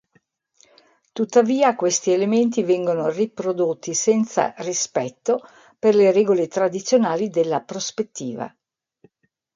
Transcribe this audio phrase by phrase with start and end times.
[1.11, 5.41] Tuttavia questi elementi vengono riprodotti senza rispetto
[5.77, 8.51] per le regole tradizionali della prospettiva.